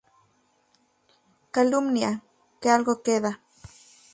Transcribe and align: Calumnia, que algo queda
Calumnia, 1.55 2.11
que 2.59 2.67
algo 2.75 3.01
queda 3.05 3.31